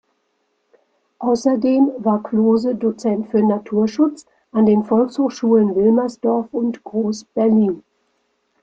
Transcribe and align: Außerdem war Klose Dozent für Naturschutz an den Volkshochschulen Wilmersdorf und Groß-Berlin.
Außerdem 1.19 1.91
war 1.99 2.23
Klose 2.23 2.73
Dozent 2.73 3.27
für 3.27 3.43
Naturschutz 3.43 4.25
an 4.51 4.65
den 4.65 4.83
Volkshochschulen 4.83 5.75
Wilmersdorf 5.75 6.47
und 6.55 6.83
Groß-Berlin. 6.83 7.83